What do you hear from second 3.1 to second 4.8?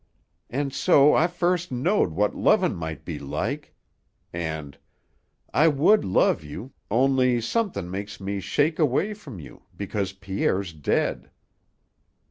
like"; and,